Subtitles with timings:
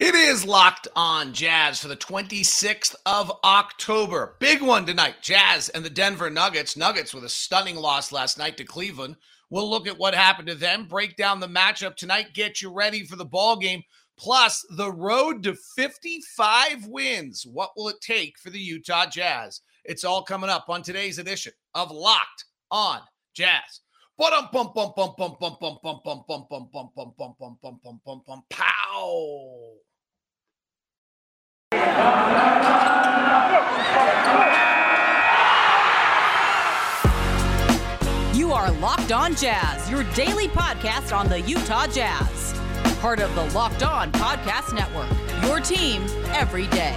[0.00, 4.36] It is locked on Jazz for the 26th of October.
[4.38, 5.16] Big one tonight.
[5.22, 6.76] Jazz and the Denver Nuggets.
[6.76, 9.16] Nuggets with a stunning loss last night to Cleveland.
[9.50, 13.04] We'll look at what happened to them, break down the matchup tonight, get you ready
[13.04, 13.82] for the ball game.
[14.16, 17.44] Plus, the road to 55 wins.
[17.44, 19.62] What will it take for the Utah Jazz?
[19.84, 23.00] It's all coming up on today's edition of Locked on
[23.34, 23.80] Jazz.
[28.50, 29.78] Pow!
[31.70, 31.78] You
[38.54, 42.54] are Locked On Jazz, your daily podcast on the Utah Jazz.
[43.00, 45.10] Part of the Locked On Podcast Network,
[45.44, 46.96] your team every day.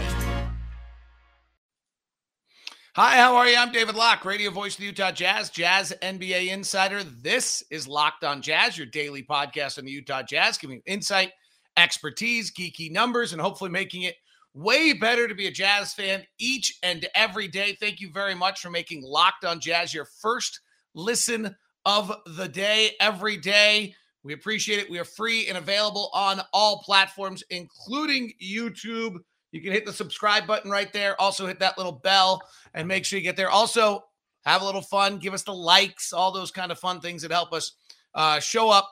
[2.95, 3.57] Hi, how are you?
[3.57, 7.03] I'm David Locke, radio voice of the Utah Jazz, Jazz NBA insider.
[7.03, 11.33] This is Locked on Jazz, your daily podcast on the Utah Jazz, giving you insight,
[11.75, 14.15] expertise, geeky numbers, and hopefully making it
[14.53, 17.77] way better to be a Jazz fan each and every day.
[17.79, 20.59] Thank you very much for making Locked on Jazz your first
[20.93, 23.95] listen of the day every day.
[24.23, 24.89] We appreciate it.
[24.89, 29.15] We are free and available on all platforms, including YouTube.
[29.51, 31.19] You can hit the subscribe button right there.
[31.19, 32.41] Also, hit that little bell
[32.73, 33.49] and make sure you get there.
[33.49, 34.03] Also,
[34.45, 35.17] have a little fun.
[35.17, 37.73] Give us the likes, all those kind of fun things that help us
[38.13, 38.89] uh, show up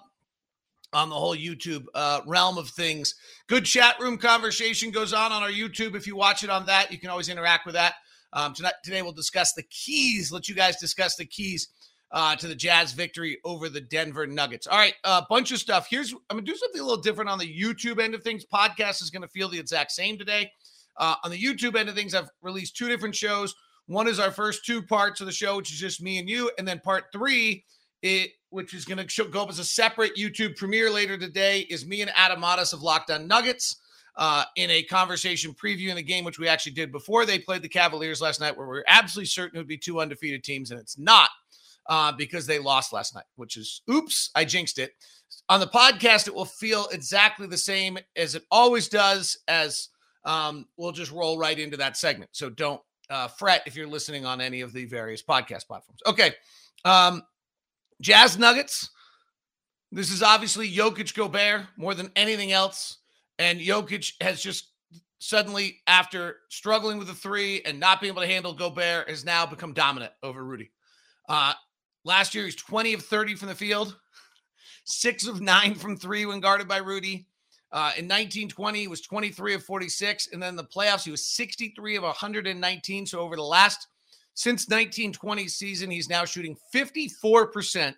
[0.94, 3.16] on the whole YouTube uh, realm of things.
[3.48, 5.96] Good chat room conversation goes on on our YouTube.
[5.96, 7.96] If you watch it on that, you can always interact with that.
[8.34, 10.32] Um, tonight, today, we'll discuss the keys.
[10.32, 11.70] Let you guys discuss the keys
[12.12, 14.68] uh, to the Jazz victory over the Denver Nuggets.
[14.68, 15.88] All right, a uh, bunch of stuff.
[15.90, 18.46] Here's I'm gonna do something a little different on the YouTube end of things.
[18.52, 20.52] Podcast is gonna feel the exact same today.
[20.98, 23.56] Uh, on the YouTube end of things, I've released two different shows.
[23.88, 26.52] One is our first two parts of the show, which is just me and you,
[26.58, 27.64] and then part three,
[28.02, 31.86] it which is going to go up as a separate YouTube premiere later today, is
[31.86, 33.78] me and Adam Mares of Locked On Nuggets.
[34.16, 37.70] Uh, in a conversation previewing the game, which we actually did before they played the
[37.70, 40.80] Cavaliers last night, where we are absolutely certain it would be two undefeated teams, and
[40.80, 41.30] it's not
[41.88, 44.92] uh, because they lost last night, which is oops, I jinxed it.
[45.48, 49.90] On the podcast, it will feel exactly the same as it always does, as
[50.26, 52.30] um, we'll just roll right into that segment.
[52.34, 56.02] So don't uh, fret if you're listening on any of the various podcast platforms.
[56.06, 56.34] Okay.
[56.86, 57.24] Um,
[58.02, 58.90] Jazz Nuggets.
[59.92, 62.98] This is obviously Jokic Gobert more than anything else.
[63.40, 64.70] And Jokic has just
[65.20, 69.46] suddenly, after struggling with the three and not being able to handle Gobert, has now
[69.46, 70.72] become dominant over Rudy.
[71.28, 71.54] Uh,
[72.06, 73.98] Last year, he's 20 of 30 from the field,
[74.86, 77.28] six of nine from three when guarded by Rudy.
[77.72, 80.30] Uh, in 1920, he was 23 of 46.
[80.32, 83.06] And then the playoffs, he was 63 of 119.
[83.06, 83.88] So over the last,
[84.34, 87.96] since 1920 season, he's now shooting 54%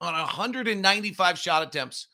[0.00, 2.08] on 195 shot attempts.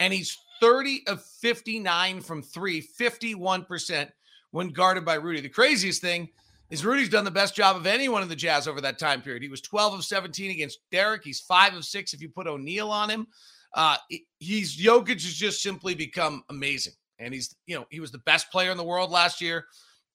[0.00, 4.10] And he's 30 of 59 from three, 51%
[4.50, 5.40] when guarded by Rudy.
[5.40, 6.28] The craziest thing
[6.70, 9.42] is Rudy's done the best job of anyone in the Jazz over that time period.
[9.42, 11.22] He was 12 of 17 against Derek.
[11.24, 13.26] He's five of six if you put O'Neale on him.
[13.74, 13.96] Uh,
[14.38, 16.94] he's Jokic has just simply become amazing.
[17.18, 19.66] And he's, you know, he was the best player in the world last year.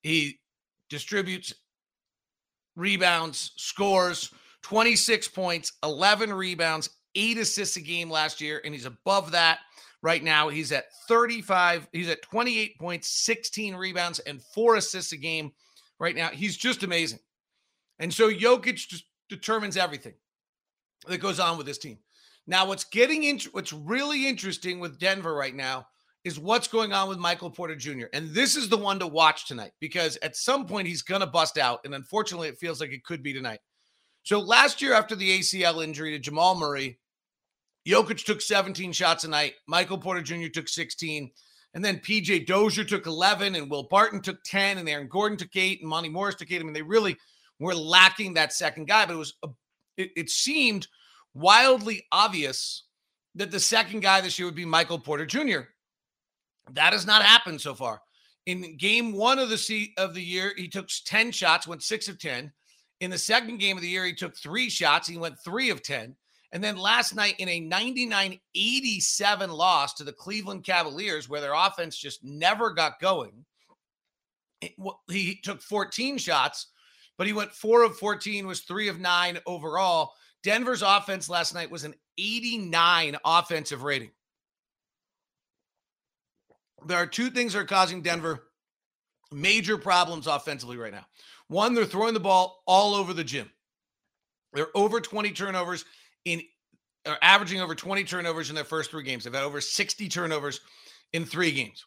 [0.01, 0.39] He
[0.89, 1.53] distributes
[2.79, 4.31] rebounds, scores
[4.63, 8.61] 26 points, 11 rebounds, eight assists a game last year.
[8.63, 9.59] And he's above that
[10.01, 10.49] right now.
[10.49, 15.51] He's at 35, he's at 28 points, 16 rebounds, and four assists a game
[15.99, 16.29] right now.
[16.29, 17.19] He's just amazing.
[17.99, 20.13] And so Jokic just determines everything
[21.07, 21.99] that goes on with this team.
[22.47, 25.87] Now, what's getting into what's really interesting with Denver right now
[26.23, 28.05] is what's going on with Michael Porter Jr.
[28.13, 31.27] And this is the one to watch tonight because at some point he's going to
[31.27, 31.79] bust out.
[31.85, 33.59] And unfortunately, it feels like it could be tonight.
[34.23, 36.99] So last year, after the ACL injury to Jamal Murray,
[37.87, 39.53] Jokic took 17 shots a night.
[39.67, 40.47] Michael Porter Jr.
[40.47, 41.31] took 16.
[41.73, 45.55] And then PJ Dozier took 11, and Will Barton took 10, and Aaron Gordon took
[45.55, 46.59] eight, and Monte Morris took eight.
[46.59, 47.15] I mean, they really
[47.59, 49.35] were lacking that second guy, but it was,
[49.95, 50.87] it, it seemed
[51.33, 52.85] wildly obvious
[53.35, 55.59] that the second guy this year would be Michael Porter Jr.
[56.73, 58.01] That has not happened so far.
[58.45, 62.07] In game one of the se- of the year, he took 10 shots, went six
[62.07, 62.51] of 10.
[62.99, 65.83] In the second game of the year, he took three shots, he went three of
[65.83, 66.15] 10.
[66.51, 71.53] And then last night in a 99 87 loss to the Cleveland Cavaliers, where their
[71.53, 73.45] offense just never got going,
[75.07, 76.67] he took 14 shots,
[77.17, 80.13] but he went four of 14, was three of nine overall.
[80.43, 84.11] Denver's offense last night was an 89 offensive rating.
[86.85, 88.43] There are two things that are causing Denver
[89.31, 91.05] major problems offensively right now.
[91.47, 93.49] One, they're throwing the ball all over the gym.
[94.53, 95.85] They're over 20 turnovers
[96.25, 96.41] in
[97.05, 99.23] are averaging over 20 turnovers in their first three games.
[99.23, 100.59] They've had over 60 turnovers
[101.13, 101.85] in three games.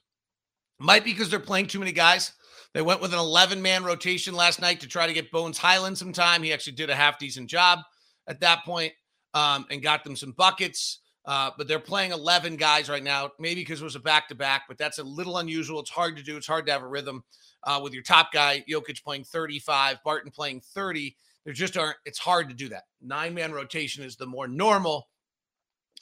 [0.79, 2.33] Might be because they're playing too many guys.
[2.75, 5.99] They went with an 11 man rotation last night to try to get Bones Hyland
[5.99, 6.43] some time.
[6.43, 7.81] He actually did a half decent job
[8.27, 8.93] at that point,
[9.35, 11.01] um, and got them some buckets.
[11.25, 14.35] Uh, but they're playing 11 guys right now, maybe because it was a back to
[14.35, 15.81] back, but that's a little unusual.
[15.81, 16.37] It's hard to do.
[16.37, 17.23] It's hard to have a rhythm
[17.65, 21.17] uh, with your top guy, Jokic playing 35, Barton playing 30.
[21.45, 22.85] There just aren't, it's hard to do that.
[23.01, 25.09] Nine man rotation is the more normal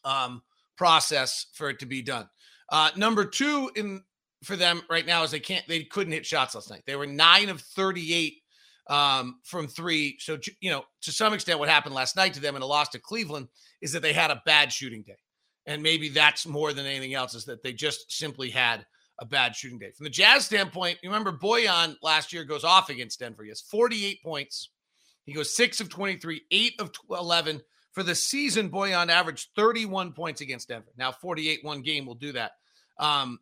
[0.05, 0.43] um,
[0.76, 2.28] process for it to be done.
[2.70, 4.02] Uh, number two in
[4.43, 6.82] for them right now is they can't, they couldn't hit shots last night.
[6.87, 8.40] They were nine of 38
[8.90, 10.19] um, from three.
[10.19, 12.88] So, you know, to some extent, what happened last night to them in a loss
[12.90, 13.48] to Cleveland
[13.81, 15.16] is that they had a bad shooting day.
[15.64, 18.84] And maybe that's more than anything else, is that they just simply had
[19.20, 19.92] a bad shooting day.
[19.96, 23.44] From the Jazz standpoint, remember Bojan last year goes off against Denver.
[23.44, 24.70] He has 48 points.
[25.25, 27.60] He goes six of 23, eight of 11.
[27.93, 30.90] For the season, Bojan averaged 31 points against Denver.
[30.96, 32.52] Now, 48 one game will do that.
[32.98, 33.38] Um,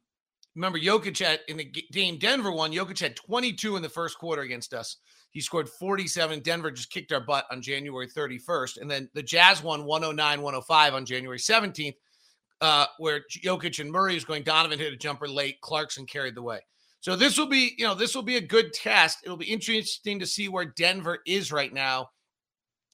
[0.58, 4.42] remember, Jokic had in the game Denver won, Jokic had 22 in the first quarter
[4.42, 4.96] against us.
[5.30, 6.40] He scored 47.
[6.40, 8.80] Denver just kicked our butt on January 31st.
[8.80, 11.94] And then the Jazz won 109 105 on January 17th,
[12.60, 14.42] uh, where Jokic and Murray is going.
[14.42, 15.60] Donovan hit a jumper late.
[15.60, 16.60] Clarkson carried the way.
[17.00, 19.18] So this will be, you know, this will be a good test.
[19.22, 22.10] It'll be interesting to see where Denver is right now.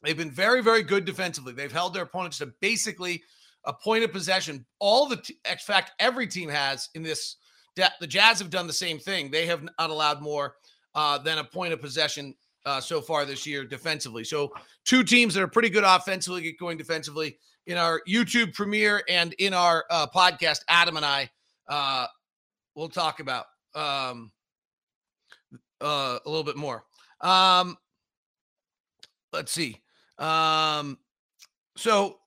[0.02, 1.54] They've been very, very good defensively.
[1.54, 3.22] They've held their opponents to basically
[3.64, 4.66] a point of possession.
[4.78, 7.36] All the, t- in fact, every team has in this.
[7.76, 9.30] The Jazz have done the same thing.
[9.30, 10.56] They have not allowed more
[10.94, 12.34] uh, than a point of possession
[12.66, 14.24] uh, so far this year defensively.
[14.24, 14.52] So
[14.84, 17.38] two teams that are pretty good offensively get going defensively.
[17.66, 21.30] In our YouTube premiere and in our uh, podcast, Adam and I
[21.68, 22.06] uh,
[22.74, 24.30] will talk about um,
[25.80, 26.84] uh, a little bit more.
[27.22, 27.78] Um,
[29.32, 29.80] let's see.
[30.18, 30.98] Um,
[31.76, 32.18] so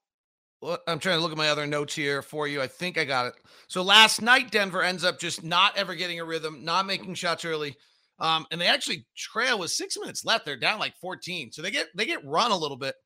[0.62, 2.60] I'm trying to look at my other notes here for you.
[2.60, 3.34] I think I got it.
[3.68, 7.44] So last night, Denver ends up just not ever getting a rhythm, not making shots
[7.44, 7.76] early.
[8.18, 10.44] Um, and they actually trail with six minutes left.
[10.44, 11.52] They're down like 14.
[11.52, 12.96] So they get they get run a little bit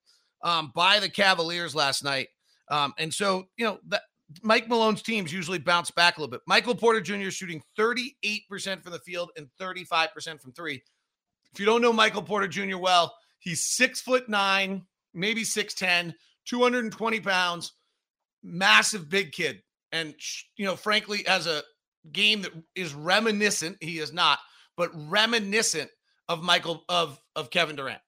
[0.42, 2.28] um, by the Cavaliers last night.
[2.68, 4.02] Um, and so, you know, that
[4.42, 6.40] Mike Malone's teams usually bounce back a little bit.
[6.46, 7.28] Michael Porter Jr.
[7.28, 10.82] shooting 38% from the field and 35% from three.
[11.52, 12.78] If you don't know Michael Porter Jr.
[12.78, 16.14] well, he's six foot nine, maybe 6'10,
[16.46, 17.72] 220 pounds,
[18.42, 19.62] massive big kid.
[19.92, 20.14] And,
[20.56, 21.62] you know, frankly, as a
[22.12, 24.38] game that is reminiscent, he is not
[24.76, 25.90] but reminiscent
[26.28, 28.00] of Michael of of Kevin Durant.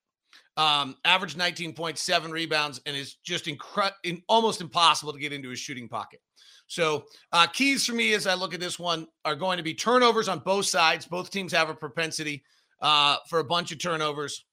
[0.56, 5.58] Um, average 19.7 rebounds and is just incredible, in, almost impossible to get into his
[5.58, 6.20] shooting pocket.
[6.68, 9.74] So, uh, keys for me as I look at this one are going to be
[9.74, 11.06] turnovers on both sides.
[11.06, 12.44] Both teams have a propensity
[12.80, 14.44] uh, for a bunch of turnovers.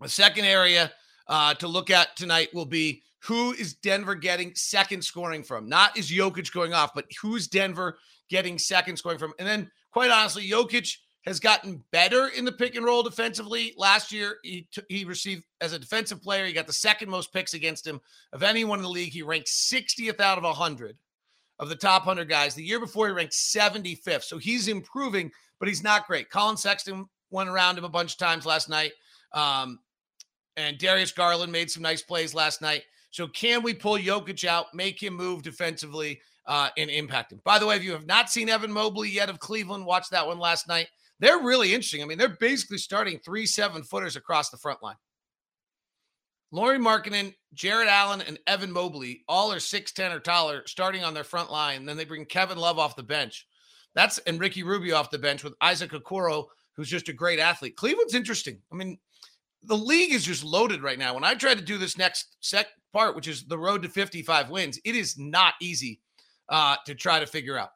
[0.00, 0.92] The second area
[1.28, 5.68] uh, to look at tonight will be who is Denver getting second scoring from?
[5.68, 9.32] Not is Jokic going off, but who's Denver getting second scoring from?
[9.38, 13.74] And then, quite honestly, Jokic has gotten better in the pick and roll defensively.
[13.76, 17.32] Last year, he t- he received as a defensive player, he got the second most
[17.32, 18.00] picks against him
[18.32, 19.12] of anyone in the league.
[19.12, 20.96] He ranked 60th out of 100
[21.58, 22.54] of the top 100 guys.
[22.54, 24.22] The year before, he ranked 75th.
[24.22, 26.30] So he's improving, but he's not great.
[26.30, 28.92] Collin Sexton went around him a bunch of times last night.
[29.32, 29.80] Um,
[30.56, 32.82] and Darius Garland made some nice plays last night.
[33.10, 37.40] So can we pull Jokic out, make him move defensively, uh, and impact him?
[37.44, 40.26] By the way, if you have not seen Evan Mobley yet of Cleveland, watch that
[40.26, 42.02] one last night they're really interesting.
[42.02, 44.96] I mean, they're basically starting three seven footers across the front line.
[46.52, 51.24] Lauri Markkanen, Jarrett Allen, and Evan Mobley all are 6'10 or taller starting on their
[51.24, 51.84] front line.
[51.84, 53.46] Then they bring Kevin Love off the bench.
[53.94, 57.76] That's and Ricky Rubio off the bench with Isaac Okoro, who's just a great athlete.
[57.76, 58.60] Cleveland's interesting.
[58.70, 58.98] I mean,
[59.62, 61.14] the league is just loaded right now.
[61.14, 64.50] When I tried to do this next sec part, which is the road to 55
[64.50, 66.00] wins, it is not easy
[66.48, 67.70] uh, to try to figure out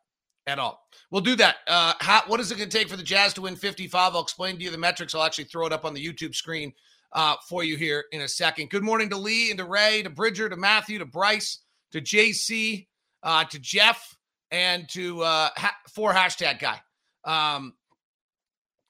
[0.47, 0.87] at all.
[1.11, 1.57] We'll do that.
[1.67, 4.15] Uh, how, what is it going to take for the Jazz to win 55?
[4.15, 5.15] I'll explain to you the metrics.
[5.15, 6.73] I'll actually throw it up on the YouTube screen
[7.13, 8.71] uh, for you here in a second.
[8.71, 11.59] Good morning to Lee and to Ray, to Bridger, to Matthew, to Bryce,
[11.93, 12.87] to JC,
[13.23, 14.17] uh, to Jeff,
[14.51, 16.81] and to uh, ha- four hashtag guy.
[17.25, 17.75] Um,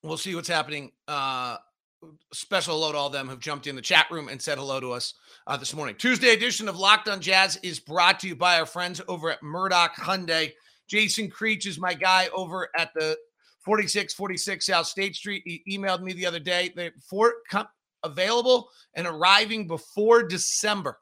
[0.03, 0.93] we'll see what's happening.
[1.09, 1.57] Uh,
[2.33, 4.93] special hello to all them who've jumped in the chat room and said hello to
[4.93, 5.15] us
[5.47, 5.95] uh, this morning.
[5.97, 9.43] Tuesday edition of Locked On Jazz is brought to you by our friends over at
[9.43, 10.53] Murdock Hyundai.
[10.89, 13.17] Jason Creech is my guy over at the
[13.65, 15.43] 4646 South State Street.
[15.45, 16.73] He emailed me the other day.
[16.75, 17.69] They for come
[18.03, 20.99] available and arriving before December.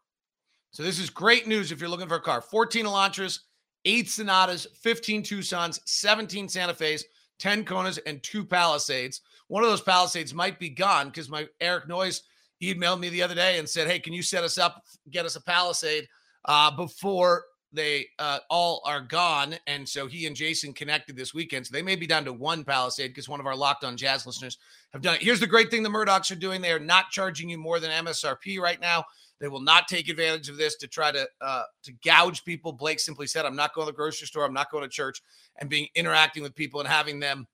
[0.73, 2.41] So this is great news if you're looking for a car.
[2.41, 3.41] 14 Elantras,
[3.85, 7.05] eight Sonatas, 15 Tucsons, 17 Santa Fe's,
[7.39, 9.21] 10 Konas, and two Palisades.
[9.49, 12.23] One of those Palisades might be gone because my Eric Noyes
[12.63, 15.37] emailed me the other day and said, "Hey, can you set us up, get us
[15.37, 16.09] a Palisade
[16.45, 19.55] uh, before they uh, all are gone.
[19.67, 21.67] And so he and Jason connected this weekend.
[21.67, 24.27] So they may be down to one Palisade because one of our locked on jazz
[24.27, 24.59] listeners
[24.93, 25.23] have done it.
[25.23, 27.91] Here's the great thing the Murdocks are doing they are not charging you more than
[28.05, 29.05] MSRP right now.
[29.41, 32.73] They will not take advantage of this to try to uh, to gouge people.
[32.73, 34.45] Blake simply said, "I'm not going to the grocery store.
[34.45, 35.23] I'm not going to church,"
[35.59, 37.47] and being interacting with people and having them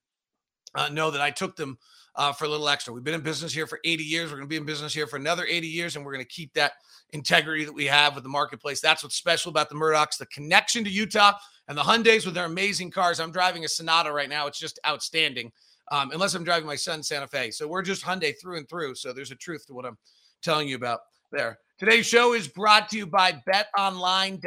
[0.74, 1.78] uh, know that I took them
[2.16, 2.92] uh, for a little extra.
[2.92, 4.30] We've been in business here for 80 years.
[4.30, 6.30] We're going to be in business here for another 80 years, and we're going to
[6.30, 6.72] keep that
[7.10, 8.80] integrity that we have with the marketplace.
[8.80, 11.32] That's what's special about the Murdocks, the connection to Utah
[11.68, 13.20] and the Hyundais with their amazing cars.
[13.20, 14.46] I'm driving a Sonata right now.
[14.46, 15.50] It's just outstanding.
[15.90, 17.50] Um, unless I'm driving my son Santa Fe.
[17.50, 18.94] So we're just Hyundai through and through.
[18.94, 19.98] So there's a truth to what I'm
[20.42, 21.00] telling you about
[21.34, 21.58] there.
[21.78, 24.40] Today's show is brought to you by betonline.ag.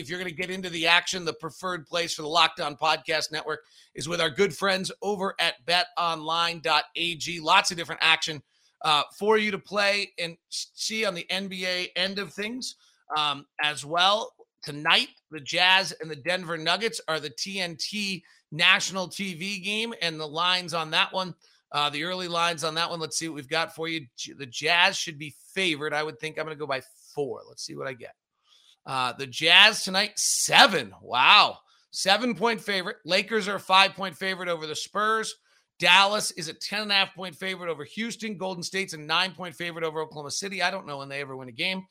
[0.00, 2.74] If you're going to get into the action, the preferred place for the Locked On
[2.74, 3.60] Podcast Network
[3.94, 7.40] is with our good friends over at betonline.ag.
[7.40, 8.42] Lots of different action
[8.82, 12.76] uh, for you to play and see on the NBA end of things
[13.16, 14.32] um, as well.
[14.62, 20.26] Tonight, the Jazz and the Denver Nuggets are the TNT national TV game, and the
[20.26, 21.34] lines on that one
[21.72, 23.00] uh, the early lines on that one.
[23.00, 24.06] Let's see what we've got for you.
[24.36, 25.94] The Jazz should be favored.
[25.94, 26.82] I would think I'm going to go by
[27.14, 27.40] four.
[27.48, 28.14] Let's see what I get.
[28.84, 30.92] Uh, the Jazz tonight, seven.
[31.00, 31.58] Wow.
[31.90, 32.96] Seven point favorite.
[33.04, 35.34] Lakers are a five point favorite over the Spurs.
[35.78, 38.36] Dallas is a 10 and a half point favorite over Houston.
[38.36, 40.62] Golden State's a nine point favorite over Oklahoma City.
[40.62, 41.84] I don't know when they ever win a game.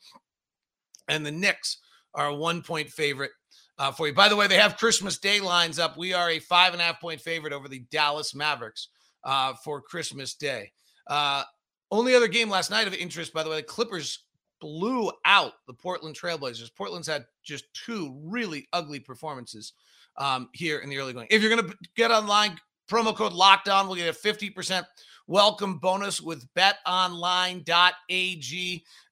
[1.08, 1.78] And the Knicks
[2.14, 3.32] are a one point favorite
[3.78, 4.14] uh, for you.
[4.14, 5.96] By the way, they have Christmas Day lines up.
[5.96, 8.88] We are a five and a half point favorite over the Dallas Mavericks
[9.24, 10.72] uh, for Christmas Day.
[11.06, 11.42] Uh,
[11.90, 14.20] only other game last night of interest, by the way, the Clippers
[14.60, 16.74] blew out the Portland Trailblazers.
[16.74, 19.72] Portland's had just two really ugly performances
[20.16, 21.26] um, here in the early going.
[21.30, 22.58] If you're going to get online,
[22.90, 24.84] promo code lockdown we'll get a 50%
[25.26, 27.64] welcome bonus with betonline.ag.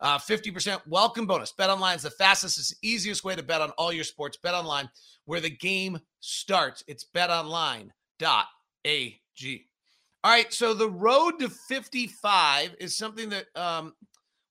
[0.01, 1.53] Uh, 50% welcome bonus.
[1.59, 4.39] BetOnline is the fastest, easiest way to bet on all your sports.
[4.45, 4.89] BetOnline,
[5.25, 6.85] where the game starts.
[6.87, 7.91] It's betonline.ag.
[10.23, 13.95] All right, so the road to 55 is something that um,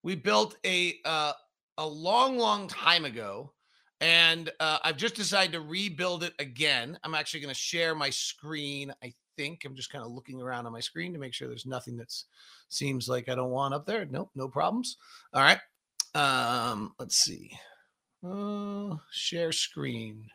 [0.01, 1.33] we built a uh,
[1.77, 3.53] a long, long time ago,
[4.01, 6.97] and uh, I've just decided to rebuild it again.
[7.03, 8.91] I'm actually going to share my screen.
[9.03, 11.67] I think I'm just kind of looking around on my screen to make sure there's
[11.67, 12.11] nothing that
[12.69, 14.07] seems like I don't want up there.
[14.09, 14.97] Nope, no problems.
[15.35, 15.59] All right,
[16.15, 17.51] um, let's see.
[18.27, 20.25] Uh, share screen.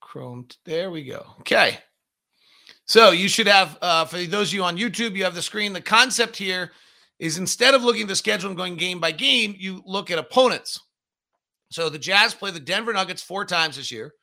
[0.00, 0.46] Chrome.
[0.64, 1.26] There we go.
[1.40, 1.80] Okay.
[2.88, 5.74] So you should have, uh, for those of you on YouTube, you have the screen.
[5.74, 6.72] The concept here
[7.18, 10.18] is instead of looking at the schedule and going game by game, you look at
[10.18, 10.80] opponents.
[11.70, 14.14] So the Jazz play the Denver Nuggets four times this year,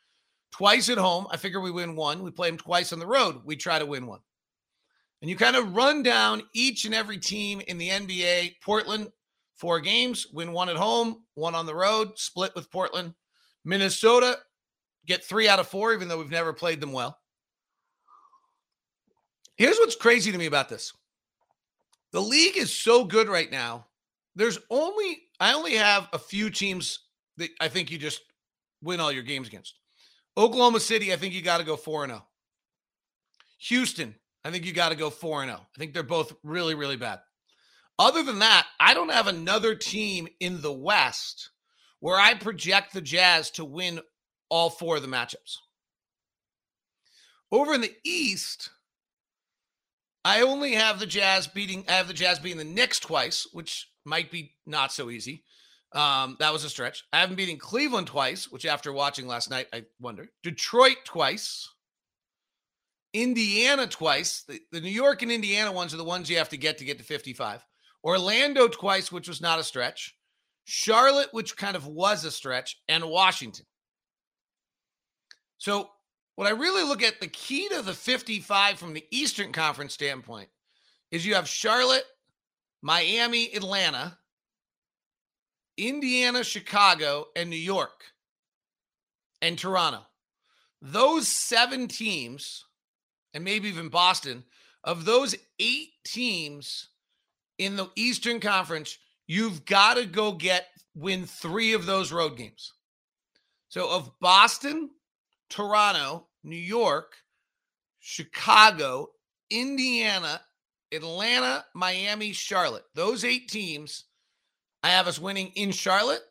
[0.51, 1.27] twice at home.
[1.29, 2.23] I figure we win one.
[2.23, 3.41] We play them twice on the road.
[3.45, 4.21] We try to win one.
[5.21, 8.55] And you kind of run down each and every team in the NBA.
[8.63, 9.09] Portland,
[9.53, 13.13] four games, win one at home, one on the road, split with Portland.
[13.63, 14.39] Minnesota,
[15.05, 17.19] get three out of four, even though we've never played them well.
[19.55, 20.93] Here's what's crazy to me about this.
[22.11, 23.87] The league is so good right now.
[24.35, 26.99] There's only I only have a few teams
[27.37, 28.21] that I think you just
[28.81, 29.75] win all your games against.
[30.37, 32.25] Oklahoma City, I think you got to go 4 0.
[33.59, 35.53] Houston, I think you got to go 4 0.
[35.55, 37.19] I think they're both really really bad.
[37.97, 41.51] Other than that, I don't have another team in the West
[42.01, 44.01] where I project the Jazz to win
[44.49, 45.57] all four of the matchups.
[47.51, 48.69] Over in the East,
[50.25, 51.85] I only have the Jazz beating.
[51.87, 55.43] I have the Jazz beating the Knicks twice, which might be not so easy.
[55.93, 57.03] Um, that was a stretch.
[57.13, 60.31] I haven't beaten Cleveland twice, which after watching last night, I wonder.
[60.41, 61.69] Detroit twice.
[63.13, 64.43] Indiana twice.
[64.47, 66.85] The, the New York and Indiana ones are the ones you have to get to
[66.85, 67.63] get to 55.
[68.03, 70.15] Orlando twice, which was not a stretch.
[70.63, 73.65] Charlotte, which kind of was a stretch, and Washington.
[75.59, 75.91] So
[76.35, 80.49] what I really look at the key to the 55 from the Eastern Conference standpoint
[81.11, 82.05] is you have Charlotte,
[82.81, 84.17] Miami, Atlanta,
[85.77, 88.03] Indiana, Chicago, and New York,
[89.41, 90.01] and Toronto.
[90.81, 92.65] Those seven teams,
[93.33, 94.43] and maybe even Boston,
[94.83, 96.89] of those eight teams
[97.57, 102.73] in the Eastern Conference, you've got to go get win three of those road games.
[103.69, 104.89] So of Boston,
[105.49, 107.15] Toronto, New York,
[107.99, 109.09] Chicago,
[109.49, 110.41] Indiana,
[110.91, 112.85] Atlanta, Miami, Charlotte.
[112.93, 114.05] Those eight teams,
[114.83, 116.21] I have us winning in Charlotte.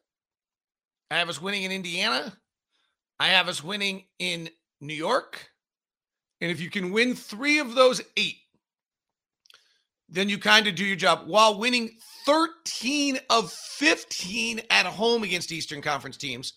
[1.10, 2.36] I have us winning in Indiana.
[3.18, 4.48] I have us winning in
[4.80, 5.50] New York.
[6.40, 8.38] And if you can win three of those eight,
[10.08, 11.90] then you kind of do your job while winning
[12.26, 16.54] 13 of 15 at home against Eastern Conference teams.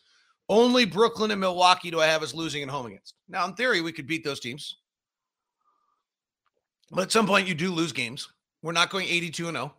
[0.49, 3.15] Only Brooklyn and Milwaukee do I have as losing at home against.
[3.27, 4.77] Now, in theory, we could beat those teams.
[6.91, 8.29] But at some point, you do lose games.
[8.61, 9.73] We're not going 82 and 0.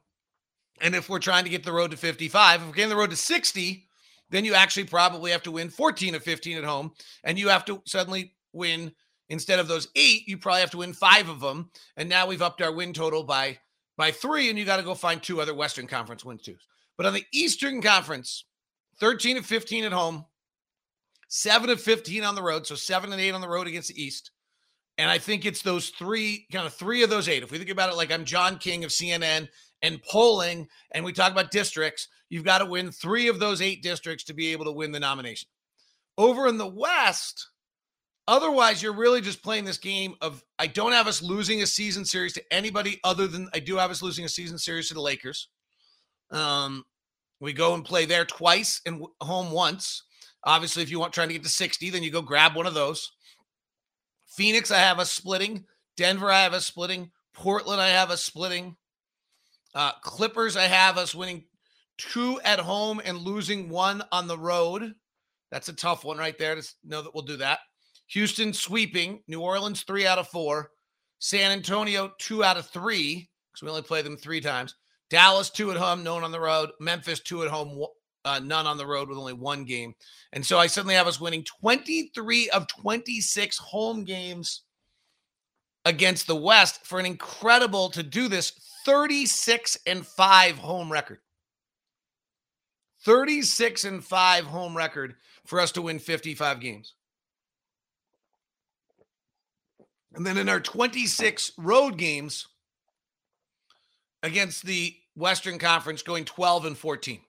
[0.80, 3.10] And if we're trying to get the road to 55, if we're getting the road
[3.10, 3.86] to 60,
[4.30, 6.92] then you actually probably have to win 14 of 15 at home.
[7.24, 8.92] And you have to suddenly win,
[9.30, 11.70] instead of those eight, you probably have to win five of them.
[11.96, 13.58] And now we've upped our win total by
[13.96, 16.56] by three, and you got to go find two other Western Conference wins too.
[16.96, 18.44] But on the Eastern Conference,
[19.00, 20.24] 13 of 15 at home,
[21.28, 22.66] seven of 15 on the road.
[22.66, 24.32] So seven and eight on the road against the East.
[24.96, 27.44] And I think it's those three, kind of three of those eight.
[27.44, 29.48] If we think about it like I'm John King of CNN
[29.80, 33.80] and polling, and we talk about districts, you've got to win three of those eight
[33.80, 35.48] districts to be able to win the nomination.
[36.16, 37.50] Over in the West,
[38.26, 42.04] otherwise, you're really just playing this game of I don't have us losing a season
[42.04, 45.00] series to anybody other than I do have us losing a season series to the
[45.00, 45.48] Lakers.
[46.32, 46.84] Um,
[47.38, 50.02] we go and play there twice and home once.
[50.44, 52.74] Obviously, if you want trying to get to 60, then you go grab one of
[52.74, 53.10] those.
[54.26, 55.64] Phoenix, I have a splitting.
[55.96, 57.10] Denver, I have a splitting.
[57.34, 58.76] Portland, I have a splitting.
[59.74, 61.44] Uh, Clippers, I have us winning
[61.98, 64.94] two at home and losing one on the road.
[65.50, 67.60] That's a tough one right there to know that we'll do that.
[68.08, 69.22] Houston sweeping.
[69.28, 70.70] New Orleans, three out of four.
[71.18, 74.74] San Antonio, two out of three, because we only play them three times.
[75.10, 76.70] Dallas, two at home, none on the road.
[76.80, 77.84] Memphis, two at home,
[78.28, 79.94] uh, none on the road with only one game.
[80.32, 84.62] And so I suddenly have us winning 23 of 26 home games
[85.84, 88.52] against the West for an incredible to do this
[88.84, 91.18] 36 and 5 home record.
[93.04, 95.14] 36 and 5 home record
[95.46, 96.94] for us to win 55 games.
[100.14, 102.48] And then in our 26 road games
[104.22, 107.20] against the Western Conference, going 12 and 14.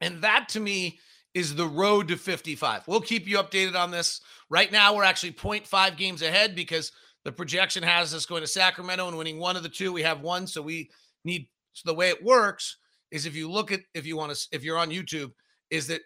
[0.00, 0.98] And that to me
[1.34, 2.86] is the road to 55.
[2.86, 4.20] We'll keep you updated on this.
[4.50, 6.92] Right now, we're actually 0.5 games ahead because
[7.24, 9.92] the projection has us going to Sacramento and winning one of the two.
[9.92, 10.90] We have one, so we
[11.24, 11.48] need.
[11.74, 12.78] So the way it works
[13.10, 15.32] is if you look at if you want to if you're on YouTube,
[15.70, 16.00] is that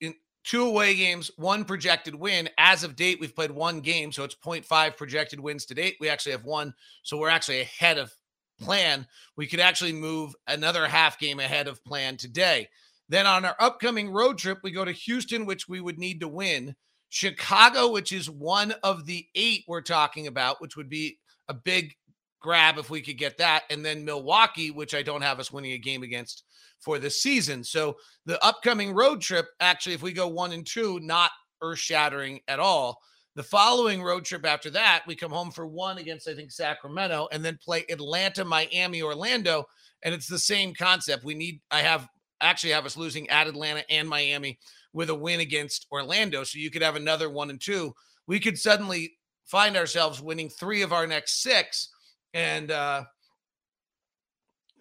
[0.00, 2.48] in two away games, one projected win.
[2.58, 5.96] As of date, we've played one game, so it's 0.5 projected wins to date.
[6.00, 8.12] We actually have one, so we're actually ahead of
[8.60, 9.06] plan.
[9.36, 12.68] We could actually move another half game ahead of plan today.
[13.08, 16.28] Then on our upcoming road trip, we go to Houston, which we would need to
[16.28, 16.74] win.
[17.08, 21.18] Chicago, which is one of the eight we're talking about, which would be
[21.48, 21.94] a big
[22.40, 23.62] grab if we could get that.
[23.70, 26.44] And then Milwaukee, which I don't have us winning a game against
[26.80, 27.64] for the season.
[27.64, 31.30] So the upcoming road trip, actually, if we go one and two, not
[31.62, 32.98] earth shattering at all.
[33.34, 37.28] The following road trip after that, we come home for one against, I think, Sacramento,
[37.30, 39.64] and then play Atlanta, Miami, Orlando.
[40.02, 41.24] And it's the same concept.
[41.24, 42.08] We need, I have
[42.40, 44.58] actually have us losing at Atlanta and Miami
[44.92, 46.44] with a win against Orlando.
[46.44, 47.94] So you could have another one and two.
[48.26, 51.90] We could suddenly find ourselves winning three of our next six
[52.34, 53.04] and uh,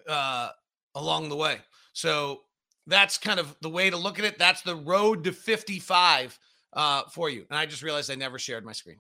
[0.08, 0.50] uh,
[0.96, 1.60] along the way.
[1.94, 2.42] So
[2.86, 4.38] that's kind of the way to look at it.
[4.38, 6.40] That's the road to 55
[6.74, 7.46] uh, for you.
[7.50, 8.98] And I just realized I never shared my screen.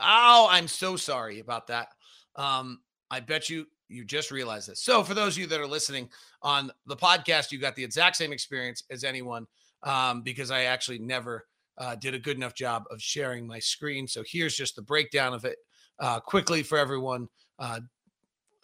[0.00, 1.88] Oh, I'm so sorry about that.
[2.36, 4.82] Um, I bet you you just realized this.
[4.82, 6.08] So, for those of you that are listening
[6.42, 9.46] on the podcast, you got the exact same experience as anyone
[9.82, 11.46] um, because I actually never
[11.78, 14.06] uh, did a good enough job of sharing my screen.
[14.06, 15.58] So, here's just the breakdown of it
[15.98, 17.28] uh, quickly for everyone.
[17.58, 17.80] Uh,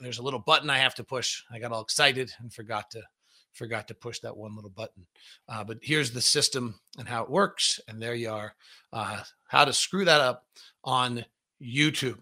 [0.01, 1.43] there's a little button I have to push.
[1.51, 3.03] I got all excited and forgot to
[3.53, 5.07] forgot to push that one little button.
[5.49, 8.55] Uh, but here's the system and how it works, and there you are.
[8.93, 10.45] Uh, how to screw that up
[10.83, 11.25] on
[11.63, 12.19] YouTube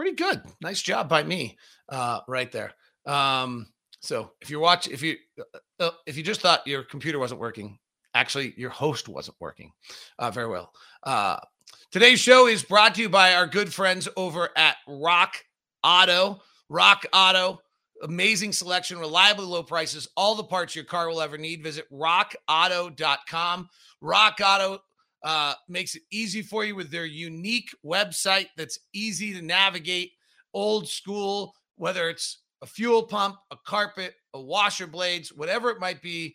[0.00, 0.40] pretty good.
[0.62, 1.58] Nice job by me,
[1.90, 2.72] uh, right there.
[3.04, 3.66] Um,
[4.00, 7.38] so if you're watching, if you uh, uh, if you just thought your computer wasn't
[7.38, 7.78] working,
[8.14, 9.72] actually your host wasn't working
[10.18, 10.72] uh, very well.
[11.02, 11.36] Uh,
[11.90, 15.34] today's show is brought to you by our good friends over at Rock
[15.84, 16.40] Auto.
[16.70, 17.58] Rock Auto,
[18.02, 21.62] amazing selection, reliably low prices, all the parts your car will ever need.
[21.62, 23.68] Visit rockauto.com.
[24.00, 24.78] Rock Auto
[25.22, 30.12] uh, makes it easy for you with their unique website that's easy to navigate,
[30.54, 36.02] old school, whether it's a fuel pump, a carpet, a washer blades, whatever it might
[36.02, 36.34] be,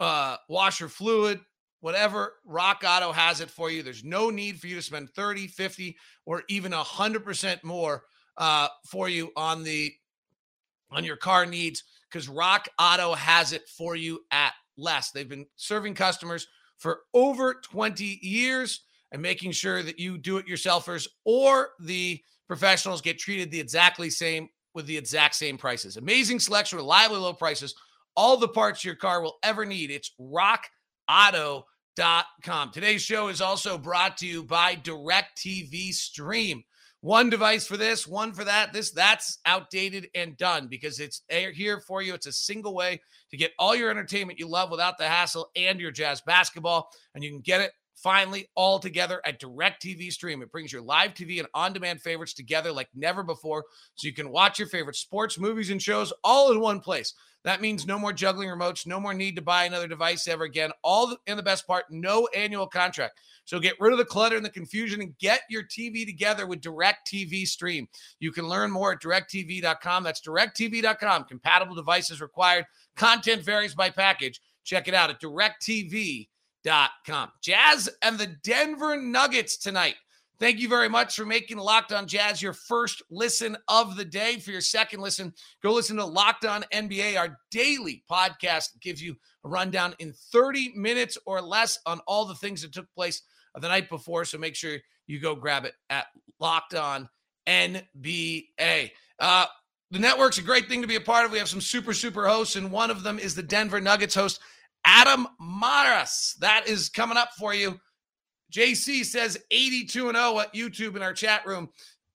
[0.00, 1.40] uh, washer fluid,
[1.80, 5.46] whatever rock auto has it for you there's no need for you to spend 30
[5.46, 8.02] 50 or even 100% more
[8.38, 9.92] uh, for you on the
[10.90, 15.10] on your car needs because rock auto has it for you at less.
[15.10, 16.46] They've been serving customers
[16.78, 23.00] for over 20 years and making sure that you do it yourselfers or the professionals
[23.00, 25.96] get treated the exactly same with the exact same prices.
[25.96, 27.74] Amazing selection, reliably low prices,
[28.14, 29.90] all the parts your car will ever need.
[29.90, 32.70] It's rockauto.com.
[32.72, 36.62] Today's show is also brought to you by DirecTV Stream.
[37.06, 38.72] One device for this, one for that.
[38.72, 42.14] This that's outdated and done because it's here for you.
[42.14, 45.78] It's a single way to get all your entertainment you love without the hassle and
[45.78, 50.42] your jazz basketball and you can get it finally all together at DirecTV Stream.
[50.42, 54.12] It brings your live TV and on demand favorites together like never before so you
[54.12, 57.14] can watch your favorite sports, movies, and shows all in one place.
[57.44, 60.72] That means no more juggling remotes, no more need to buy another device ever again.
[60.82, 63.20] All in the best part, no annual contract.
[63.44, 66.60] So get rid of the clutter and the confusion and get your TV together with
[66.60, 67.88] DirecTV Stream.
[68.18, 70.02] You can learn more at directv.com.
[70.02, 71.24] That's directv.com.
[71.24, 72.66] Compatible devices required.
[72.96, 74.40] Content varies by package.
[74.64, 76.26] Check it out at directv.com
[77.06, 77.30] com.
[77.42, 79.94] Jazz and the Denver Nuggets tonight.
[80.38, 84.38] Thank you very much for making Locked On Jazz your first listen of the day.
[84.38, 89.16] For your second listen, go listen to Locked On NBA, our daily podcast gives you
[89.44, 93.22] a rundown in 30 minutes or less on all the things that took place
[93.54, 94.26] the night before.
[94.26, 94.76] So make sure
[95.06, 96.06] you go grab it at
[96.38, 97.08] Locked On
[97.46, 98.90] NBA.
[99.18, 99.46] Uh,
[99.90, 101.32] the network's a great thing to be a part of.
[101.32, 104.40] We have some super, super hosts, and one of them is the Denver Nuggets host,
[104.86, 106.36] Adam Mares.
[106.40, 107.78] That is coming up for you.
[108.52, 111.68] JC says 82 and 0 at YouTube in our chat room.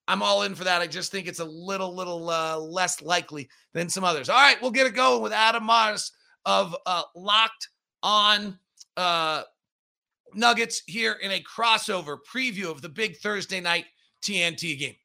[0.07, 0.81] I'm all in for that.
[0.81, 4.29] I just think it's a little, little uh, less likely than some others.
[4.29, 6.11] All right, we'll get it going with Adam Mares
[6.45, 7.67] of uh, Locked
[8.01, 8.57] On
[8.97, 9.43] uh,
[10.33, 13.85] Nuggets here in a crossover preview of the big Thursday night
[14.23, 14.95] TNT game.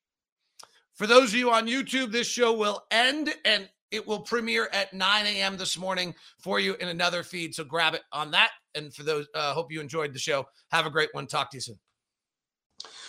[0.95, 4.93] For those of you on YouTube, this show will end and it will premiere at
[4.93, 5.57] 9 a.m.
[5.57, 7.55] this morning for you in another feed.
[7.55, 8.51] So grab it on that.
[8.75, 10.47] And for those, uh, hope you enjoyed the show.
[10.71, 11.27] Have a great one.
[11.27, 11.79] Talk to you soon.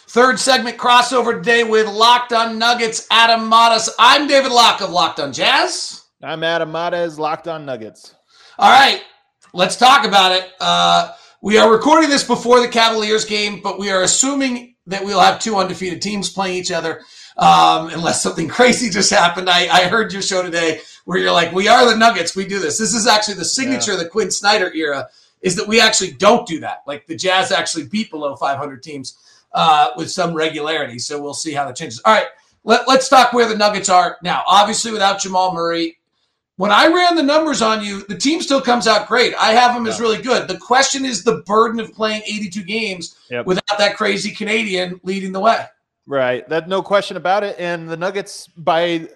[0.10, 3.90] Third segment crossover today with Locked on Nuggets, Adam Mares.
[4.00, 6.06] I'm David Locke of Locked on Jazz.
[6.24, 8.16] I'm Adam Mares, Locked on Nuggets.
[8.58, 9.04] All right,
[9.54, 10.50] let's talk about it.
[10.62, 11.12] Uh,
[11.42, 15.40] we are recording this before the Cavaliers game, but we are assuming that we'll have
[15.40, 17.02] two undefeated teams playing each other
[17.38, 19.50] um, unless something crazy just happened.
[19.50, 22.36] I, I heard your show today where you're like, we are the Nuggets.
[22.36, 22.78] We do this.
[22.78, 23.98] This is actually the signature yeah.
[23.98, 25.08] of the Quin Snyder era
[25.42, 26.84] is that we actually don't do that.
[26.88, 29.18] Like the Jazz actually beat below 500 teams
[29.54, 31.00] uh, with some regularity.
[31.00, 32.02] So we'll see how that changes.
[32.04, 32.28] All right,
[32.64, 34.44] let, let's talk where the Nuggets are now.
[34.48, 36.00] Obviously, without Jamal Murray,
[36.58, 39.36] when I ran the numbers on you, the team still comes out great.
[39.36, 39.92] I have them yeah.
[39.92, 40.48] as really good.
[40.48, 43.46] The question is the burden of playing 82 games yep.
[43.46, 45.66] without that crazy Canadian leading the way.
[46.08, 46.48] Right.
[46.48, 47.58] That no question about it.
[47.60, 49.10] And the Nuggets, by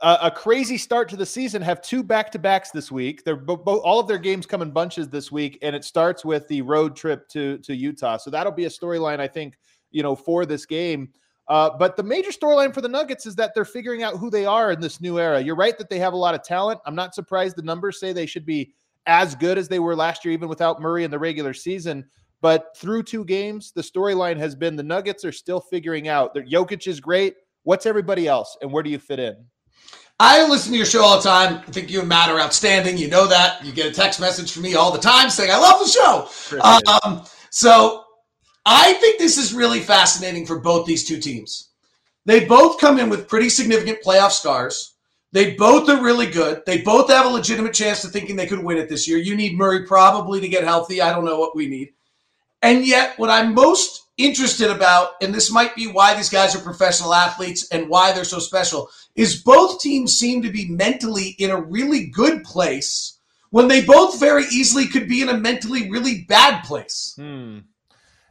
[0.00, 3.22] a, a crazy start to the season, have two back to backs this week.
[3.22, 6.48] They're both all of their games come in bunches this week, and it starts with
[6.48, 8.16] the road trip to to Utah.
[8.16, 9.58] So that'll be a storyline, I think,
[9.90, 11.10] you know, for this game.
[11.48, 14.46] Uh, but the major storyline for the Nuggets is that they're figuring out who they
[14.46, 15.40] are in this new era.
[15.40, 16.80] You're right that they have a lot of talent.
[16.86, 18.72] I'm not surprised the numbers say they should be
[19.06, 22.06] as good as they were last year, even without Murray in the regular season.
[22.40, 26.48] But through two games, the storyline has been the Nuggets are still figuring out that
[26.48, 27.34] Jokic is great.
[27.64, 29.36] What's everybody else, and where do you fit in?
[30.20, 31.58] I listen to your show all the time.
[31.58, 32.98] I think you and Matt are outstanding.
[32.98, 33.64] You know that.
[33.64, 36.58] You get a text message from me all the time saying, I love the show.
[37.04, 38.04] Um, so
[38.66, 41.70] I think this is really fascinating for both these two teams.
[42.26, 44.96] They both come in with pretty significant playoff scars.
[45.30, 46.62] They both are really good.
[46.66, 49.18] They both have a legitimate chance to thinking they could win it this year.
[49.18, 51.00] You need Murray probably to get healthy.
[51.00, 51.90] I don't know what we need.
[52.62, 56.60] And yet, what I'm most interested about, and this might be why these guys are
[56.60, 61.50] professional athletes and why they're so special, is both teams seem to be mentally in
[61.50, 63.18] a really good place
[63.50, 67.14] when they both very easily could be in a mentally really bad place.
[67.16, 67.60] Hmm.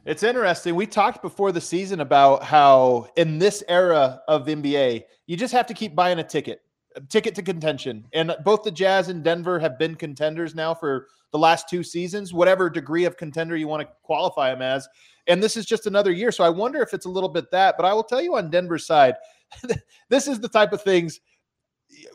[0.04, 0.74] It's interesting.
[0.74, 5.66] We talked before the season about how in this era of NBA, you just have
[5.66, 6.62] to keep buying a ticket
[7.08, 8.06] ticket to contention.
[8.12, 12.32] And both the Jazz and Denver have been contenders now for the last two seasons,
[12.32, 14.88] whatever degree of contender you want to qualify them as.
[15.26, 16.32] And this is just another year.
[16.32, 17.76] So I wonder if it's a little bit that.
[17.76, 19.14] But I will tell you on Denver's side,
[20.08, 21.20] this is the type of things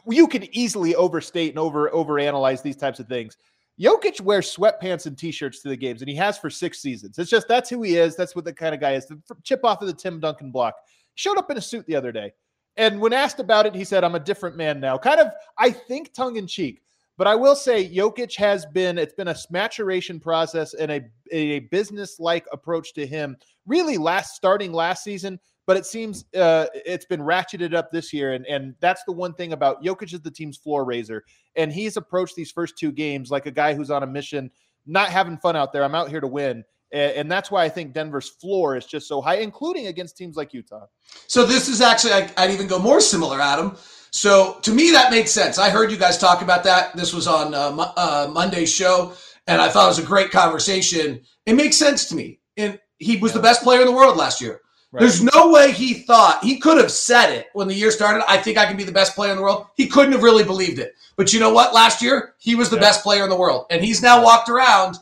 [0.08, 3.38] you can easily overstate and over overanalyze these types of things.
[3.80, 7.18] Jokic wears sweatpants and t-shirts to the games, and he has for six seasons.
[7.18, 8.16] It's just that's who he is.
[8.16, 9.08] That's what the kind of guy is.
[9.08, 10.76] The chip off of the Tim Duncan block.
[11.16, 12.34] Showed up in a suit the other day.
[12.78, 14.98] And when asked about it, he said, I'm a different man now.
[14.98, 16.82] Kind of, I think, tongue in cheek.
[17.18, 21.60] But I will say, Jokic has been, it's been a maturation process and a, a
[21.60, 25.40] business like approach to him, really last starting last season.
[25.66, 28.34] But it seems uh, it's been ratcheted up this year.
[28.34, 31.24] And, and that's the one thing about Jokic is the team's floor raiser.
[31.56, 34.50] And he's approached these first two games like a guy who's on a mission,
[34.88, 35.84] not having fun out there.
[35.84, 39.20] I'm out here to win And that's why I think Denver's floor is just so
[39.20, 40.86] high, including against teams like Utah.
[41.26, 43.76] So this is actually, I'd even go more similar, Adam.
[44.12, 45.58] So to me, that made sense.
[45.58, 46.96] I heard you guys talk about that.
[46.96, 49.14] This was on uh, uh, Monday's show,
[49.48, 51.22] and I thought it was a great conversation.
[51.48, 52.40] It makes sense to me.
[52.58, 54.62] And he was the best player in the world last year.
[54.92, 55.02] Right.
[55.02, 58.24] There's no way he thought he could have said it when the year started.
[58.30, 59.66] I think I can be the best player in the world.
[59.76, 60.94] He couldn't have really believed it.
[61.16, 61.74] But you know what?
[61.74, 62.84] Last year, he was the yeah.
[62.84, 63.66] best player in the world.
[63.72, 64.98] And he's now walked around.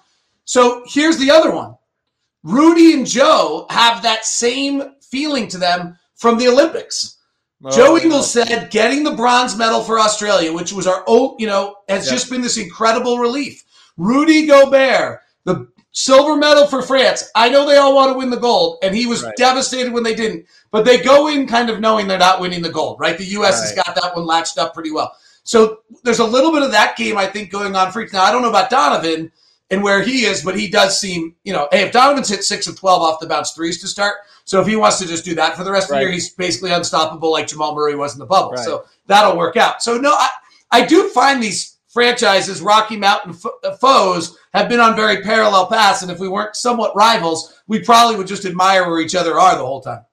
[0.46, 1.76] So here's the other one
[2.44, 7.18] Rudy and Joe have that same feeling to them from the Olympics.
[7.64, 11.46] Oh, Joe Ingles said getting the bronze medal for Australia, which was our own, you
[11.46, 12.14] know, has yep.
[12.14, 13.64] just been this incredible relief.
[13.98, 17.30] Rudy Gobert, the silver medal for France.
[17.36, 19.36] I know they all want to win the gold, and he was right.
[19.36, 20.48] devastated when they didn't.
[20.72, 23.18] But they go in kind of knowing they're not winning the gold, right?
[23.18, 23.60] The U.S.
[23.60, 23.68] Right.
[23.68, 25.16] has got that one latched up pretty well.
[25.44, 28.24] So there's a little bit of that game, I think, going on for now.
[28.24, 29.32] I don't know about Donovan
[29.72, 32.68] and where he is, but he does seem, you know, hey, if Donovan's hit six
[32.68, 35.34] of 12 off the bounce threes to start, so if he wants to just do
[35.36, 35.98] that for the rest right.
[35.98, 38.52] of the year, he's basically unstoppable like Jamal Murray was in the bubble.
[38.52, 38.66] Right.
[38.66, 39.82] So that'll work out.
[39.82, 40.30] So, no, I,
[40.72, 46.02] I do find these franchises, Rocky Mountain uh, foes, have been on very parallel paths.
[46.02, 49.58] And if we weren't somewhat rivals, we probably would just admire where each other are
[49.58, 50.04] the whole time.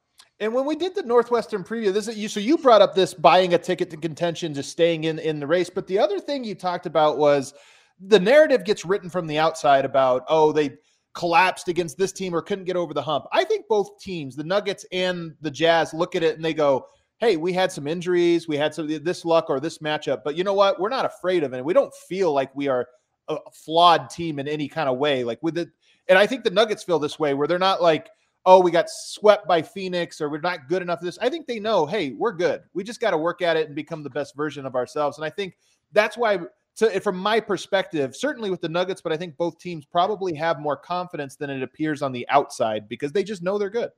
[0.40, 2.29] And when we did the Northwestern preview, this is you.
[2.29, 5.49] So you brought up this buying a ticket to contention, just staying in in the
[5.49, 5.68] race.
[5.68, 7.55] But the other thing you talked about was
[8.01, 10.77] the narrative gets written from the outside about oh they
[11.15, 13.25] collapsed against this team or couldn't get over the hump.
[13.33, 16.87] I think both teams, the Nuggets and the Jazz, look at it and they go,
[17.19, 20.45] hey, we had some injuries, we had some this luck or this matchup, but you
[20.45, 20.79] know what?
[20.79, 21.65] We're not afraid of it.
[21.65, 22.87] We don't feel like we are
[23.27, 25.25] a flawed team in any kind of way.
[25.25, 25.69] Like with it,
[26.09, 28.09] and I think the Nuggets feel this way where they're not like,
[28.47, 31.19] oh, we got swept by Phoenix or we're not good enough for this.
[31.19, 32.63] I think they know, hey, we're good.
[32.73, 35.19] We just got to work at it and become the best version of ourselves.
[35.19, 35.57] And I think
[35.93, 36.39] that's why
[36.79, 40.61] so from my perspective, certainly with the Nuggets, but I think both teams probably have
[40.61, 43.91] more confidence than it appears on the outside because they just know they're good.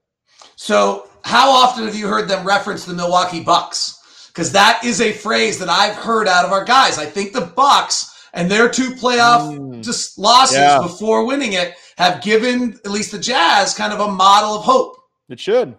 [0.57, 4.29] So, how often have you heard them reference the Milwaukee Bucks?
[4.29, 6.97] Because that is a phrase that I've heard out of our guys.
[6.97, 9.85] I think the Bucks and their two playoff mm.
[9.85, 10.81] just losses yeah.
[10.81, 14.97] before winning it have given at least the Jazz kind of a model of hope.
[15.29, 15.77] It should.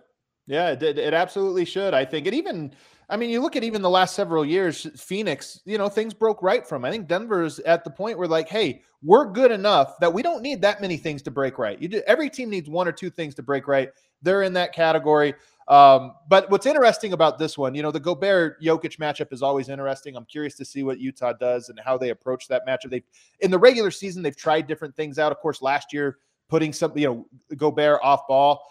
[0.52, 1.94] Yeah, it, it absolutely should.
[1.94, 2.74] I think it even
[3.10, 6.44] I mean, you look at even the last several years, Phoenix, you know, things broke
[6.44, 6.84] right from.
[6.84, 10.42] I think Denver's at the point where like, hey, we're good enough that we don't
[10.42, 11.82] need that many things to break right.
[11.82, 13.90] You do, every team needs one or two things to break right.
[14.22, 15.36] They're in that category.
[15.70, 19.70] Um, but what's interesting about this one, you know, the Gobert Jokic matchup is always
[19.70, 20.18] interesting.
[20.18, 22.90] I'm curious to see what Utah does and how they approach that matchup.
[22.90, 23.04] They
[23.40, 25.32] in the regular season they've tried different things out.
[25.32, 26.18] Of course, last year
[26.50, 28.62] putting some, you know, Gobert off ball.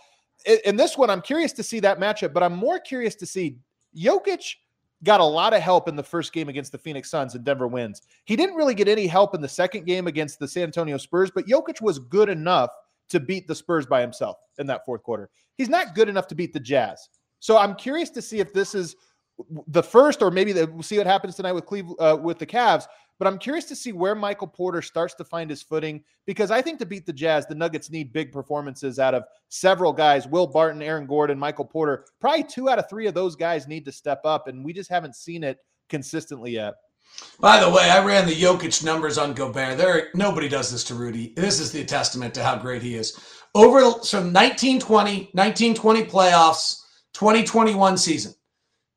[0.47, 3.59] In, this one, I'm curious to see that matchup, but I'm more curious to see
[3.97, 4.55] Jokic
[5.03, 7.67] got a lot of help in the first game against the Phoenix Suns and Denver
[7.67, 8.03] wins.
[8.25, 11.31] He didn't really get any help in the second game against the San Antonio Spurs,
[11.31, 12.71] but Jokic was good enough
[13.09, 15.31] to beat the Spurs by himself in that fourth quarter.
[15.57, 17.09] He's not good enough to beat the Jazz.
[17.41, 18.97] So I'm curious to see if this is
[19.69, 22.47] the first, or maybe the, we'll see what happens tonight with Cleveland uh, with the
[22.47, 22.87] Cavs.
[23.21, 26.63] But I'm curious to see where Michael Porter starts to find his footing because I
[26.63, 30.47] think to beat the Jazz, the Nuggets need big performances out of several guys Will
[30.47, 32.07] Barton, Aaron Gordon, Michael Porter.
[32.19, 34.89] Probably two out of three of those guys need to step up, and we just
[34.89, 35.59] haven't seen it
[35.91, 36.77] consistently yet.
[37.41, 39.77] By the way, I ran the Jokic numbers on Gobert.
[39.77, 41.35] There, nobody does this to Rudy.
[41.37, 43.21] This is the testament to how great he is.
[43.55, 48.33] Over so 1920, 1920 playoffs, 2021 season.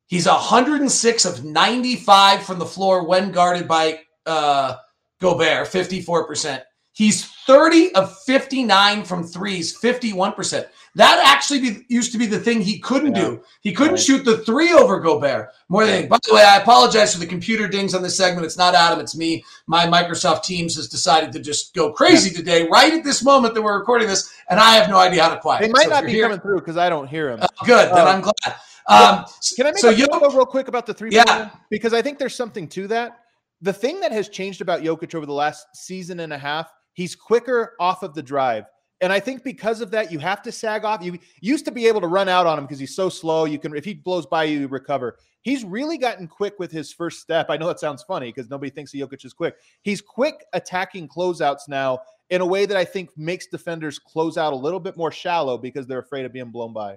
[0.06, 4.76] He's 106 of 95 from the floor when guarded by uh,
[5.20, 6.62] Gobert, 54%.
[6.92, 10.66] He's 30 of 59 from threes, 51%.
[10.94, 13.22] That actually be, used to be the thing he couldn't yeah.
[13.22, 13.42] do.
[13.62, 14.00] He couldn't right.
[14.00, 15.48] shoot the three over Gobert.
[15.68, 18.46] More than by the way, I apologize for the computer dings on this segment.
[18.46, 19.42] It's not Adam, it's me.
[19.66, 22.36] My Microsoft Teams has decided to just go crazy yeah.
[22.36, 25.34] today, right at this moment that we're recording this, and I have no idea how
[25.34, 25.62] to quiet.
[25.62, 27.40] They might so not be here, coming through because I don't hear him.
[27.42, 28.56] Uh, good, then um, I'm glad.
[28.86, 29.24] Um,
[29.56, 31.10] can I make so a Yo- real quick about the three?
[31.10, 33.23] Yeah, because I think there's something to that
[33.64, 37.16] the thing that has changed about Jokic over the last season and a half, he's
[37.16, 38.66] quicker off of the drive.
[39.00, 41.02] And I think because of that, you have to sag off.
[41.02, 43.46] You used to be able to run out on him because he's so slow.
[43.46, 45.16] You can, if he blows by you, you recover.
[45.40, 47.46] He's really gotten quick with his first step.
[47.48, 49.56] I know that sounds funny because nobody thinks Jokic is quick.
[49.80, 52.00] He's quick attacking closeouts now
[52.30, 55.56] in a way that I think makes defenders close out a little bit more shallow
[55.56, 56.96] because they're afraid of being blown by.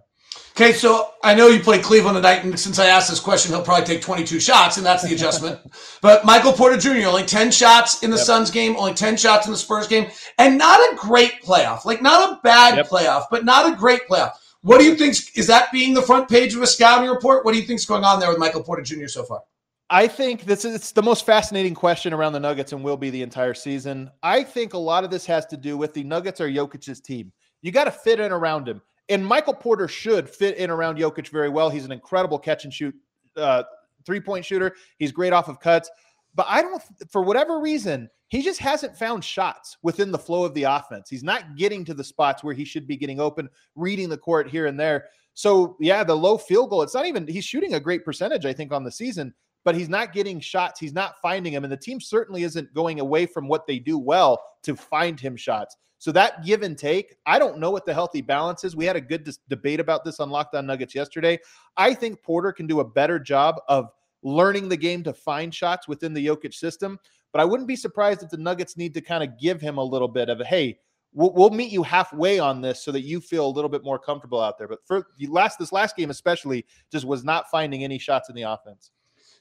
[0.51, 3.63] Okay, so I know you played Cleveland tonight, and since I asked this question, he'll
[3.63, 5.59] probably take 22 shots, and that's the adjustment.
[6.01, 7.07] but Michael Porter Jr.
[7.07, 8.25] only 10 shots in the yep.
[8.25, 10.09] Suns game, only 10 shots in the Spurs game,
[10.39, 11.85] and not a great playoff.
[11.85, 12.87] Like not a bad yep.
[12.87, 14.31] playoff, but not a great playoff.
[14.61, 15.15] What do you think?
[15.37, 17.45] Is that being the front page of a scouting report?
[17.45, 19.05] What do you think's going on there with Michael Porter Jr.
[19.05, 19.41] so far?
[19.89, 23.09] I think this is it's the most fascinating question around the Nuggets and will be
[23.09, 24.09] the entire season.
[24.23, 27.31] I think a lot of this has to do with the Nuggets are Jokic's team.
[27.61, 28.81] You got to fit in around him.
[29.09, 31.69] And Michael Porter should fit in around Jokic very well.
[31.69, 32.93] He's an incredible catch and shoot
[33.35, 33.63] uh,
[34.05, 34.75] three point shooter.
[34.97, 35.89] He's great off of cuts.
[36.35, 40.53] But I don't, for whatever reason, he just hasn't found shots within the flow of
[40.53, 41.09] the offense.
[41.09, 44.49] He's not getting to the spots where he should be getting open, reading the court
[44.49, 45.05] here and there.
[45.33, 48.53] So, yeah, the low field goal, it's not even, he's shooting a great percentage, I
[48.53, 50.79] think, on the season, but he's not getting shots.
[50.79, 51.63] He's not finding them.
[51.63, 55.35] And the team certainly isn't going away from what they do well to find him
[55.35, 55.77] shots.
[55.99, 58.75] So that give and take, I don't know what the healthy balance is.
[58.75, 61.39] We had a good dis- debate about this on Locked on Nuggets yesterday.
[61.75, 63.89] I think Porter can do a better job of
[64.23, 66.99] learning the game to find shots within the Jokic system.
[67.31, 69.83] But I wouldn't be surprised if the Nuggets need to kind of give him a
[69.83, 70.79] little bit of hey,
[71.13, 73.99] we'll, we'll meet you halfway on this so that you feel a little bit more
[73.99, 74.67] comfortable out there.
[74.67, 78.43] But for last this last game especially, just was not finding any shots in the
[78.43, 78.91] offense.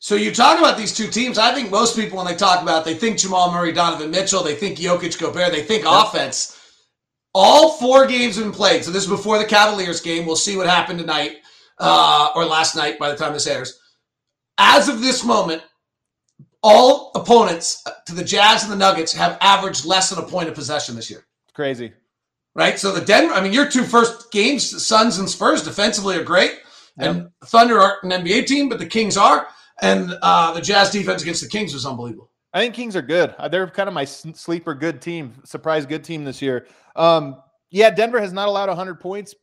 [0.07, 1.37] So you talk about these two teams.
[1.37, 4.45] I think most people, when they talk about, it, they think Jamal Murray, Donovan Mitchell,
[4.45, 5.93] they think Jokic, Gobert, they think yep.
[5.93, 6.57] offense.
[7.35, 8.85] All four games have been played.
[8.85, 10.25] So this is before the Cavaliers game.
[10.25, 11.39] We'll see what happened tonight
[11.81, 13.81] uh, or last night by the time this airs.
[14.59, 15.65] As of this moment,
[16.63, 20.55] all opponents to the Jazz and the Nuggets have averaged less than a point of
[20.55, 21.27] possession this year.
[21.53, 21.93] Crazy.
[22.55, 22.79] Right?
[22.79, 26.61] So the Denver, I mean, your two first games, Suns and Spurs, defensively are great.
[26.97, 27.17] Yep.
[27.17, 29.49] And Thunder aren't an NBA team, but the Kings are.
[29.83, 32.31] And uh, the Jazz defense against the Kings was unbelievable.
[32.53, 33.35] I think Kings are good.
[33.39, 36.67] Uh, they're kind of my sleeper good team, surprise good team this year.
[36.95, 39.35] Um, yeah, Denver has not allowed 100 points.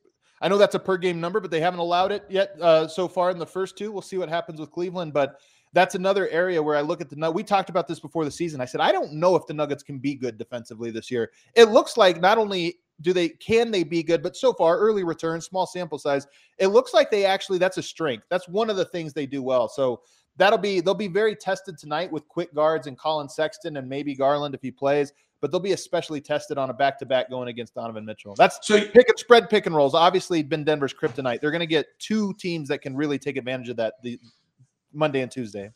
[0.41, 3.07] I know that's a per game number, but they haven't allowed it yet uh, so
[3.07, 3.91] far in the first two.
[3.91, 5.39] We'll see what happens with Cleveland, but
[5.73, 8.61] that's another area where I look at the we talked about this before the season.
[8.61, 11.31] I said I don't know if the Nuggets can be good defensively this year.
[11.55, 15.03] It looks like not only do they can they be good, but so far early
[15.03, 16.27] return, small sample size,
[16.59, 18.25] it looks like they actually that's a strength.
[18.29, 19.67] That's one of the things they do well.
[19.67, 20.01] So
[20.37, 24.15] that'll be they'll be very tested tonight with quick guards and Collin Sexton and maybe
[24.15, 25.13] Garland if he plays.
[25.41, 28.33] But they'll be especially tested on a back to back going against Donovan Mitchell.
[28.35, 29.93] That's so pick and spread pick and rolls.
[29.93, 31.41] Obviously, been Denver's kryptonite.
[31.41, 34.19] They're going to get two teams that can really take advantage of that the
[34.93, 35.71] Monday and Tuesday.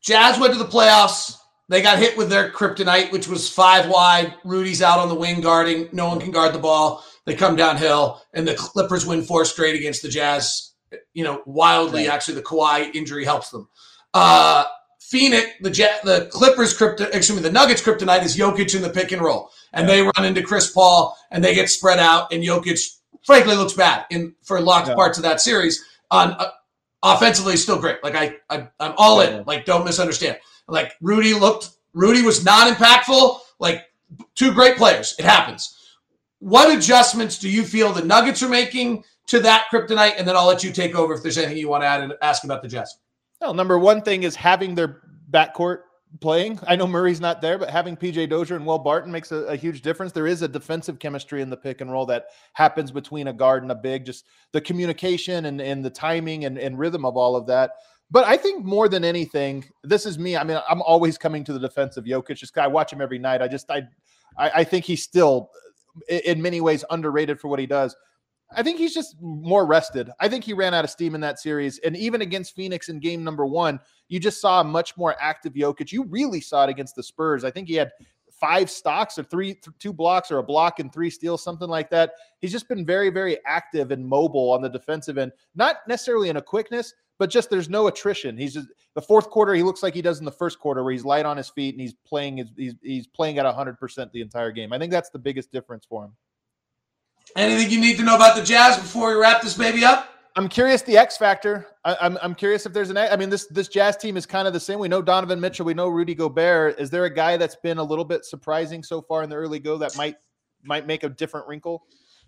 [0.00, 1.36] Jazz went to the playoffs.
[1.68, 4.34] They got hit with their kryptonite, which was five wide.
[4.44, 5.88] Rudy's out on the wing guarding.
[5.92, 7.04] No one can guard the ball.
[7.24, 10.72] They come downhill, and the Clippers win four straight against the Jazz.
[11.14, 12.08] You know, wildly.
[12.08, 13.68] Actually, the Kawhi injury helps them.
[14.14, 14.64] Uh,
[15.00, 18.88] Phoenix, the Jet, the Clippers crypto, excuse me, the Nuggets kryptonite is Jokic in the
[18.88, 19.94] pick and roll, and yeah.
[19.94, 24.06] they run into Chris Paul and they get spread out, and Jokic frankly looks bad
[24.10, 24.94] in for lots yeah.
[24.94, 25.84] parts of that series.
[26.10, 26.50] On uh,
[27.02, 28.02] offensively, still great.
[28.02, 29.38] Like I, I I'm all yeah.
[29.38, 29.44] in.
[29.44, 30.38] Like don't misunderstand.
[30.68, 33.38] Like Rudy looked, Rudy was not impactful.
[33.58, 33.84] Like
[34.34, 35.14] two great players.
[35.18, 35.76] It happens.
[36.38, 40.14] What adjustments do you feel the Nuggets are making to that kryptonite?
[40.18, 42.14] And then I'll let you take over if there's anything you want to add and
[42.20, 42.96] ask about the Jazz.
[43.42, 45.80] Well, number one thing is having their backcourt
[46.20, 46.60] playing.
[46.68, 49.56] I know Murray's not there, but having PJ Dozier and Will Barton makes a, a,
[49.56, 50.12] huge difference.
[50.12, 53.64] There is a defensive chemistry in the pick and roll that happens between a guard
[53.64, 57.34] and a big, just the communication and, and the timing and, and rhythm of all
[57.34, 57.72] of that.
[58.12, 60.36] But I think more than anything, this is me.
[60.36, 62.36] I mean, I'm always coming to the defense of Jokic.
[62.36, 63.42] Just I watch him every night.
[63.42, 63.88] I just I
[64.38, 65.50] I, I think he's still
[66.08, 67.96] in many ways underrated for what he does.
[68.54, 70.10] I think he's just more rested.
[70.20, 71.78] I think he ran out of steam in that series.
[71.80, 75.54] And even against Phoenix in game number one, you just saw a much more active
[75.54, 75.92] Jokic.
[75.92, 77.44] You really saw it against the Spurs.
[77.44, 77.90] I think he had
[78.30, 82.12] five stocks or three, two blocks or a block and three steals, something like that.
[82.40, 86.36] He's just been very, very active and mobile on the defensive end, not necessarily in
[86.36, 88.36] a quickness, but just there's no attrition.
[88.36, 89.54] He's just, the fourth quarter.
[89.54, 91.74] He looks like he does in the first quarter, where he's light on his feet
[91.74, 92.48] and he's playing.
[92.56, 94.72] He's he's playing at hundred percent the entire game.
[94.72, 96.12] I think that's the biggest difference for him.
[97.36, 100.08] Anything you need to know about the Jazz before we wrap this baby up?
[100.36, 101.66] I'm curious the X factor.
[101.84, 102.96] I, am I'm, I'm curious if there's an.
[102.96, 104.78] I mean, this this Jazz team is kind of the same.
[104.78, 105.66] We know Donovan Mitchell.
[105.66, 106.78] We know Rudy Gobert.
[106.78, 109.58] Is there a guy that's been a little bit surprising so far in the early
[109.58, 110.16] go that might
[110.62, 111.84] might make a different wrinkle?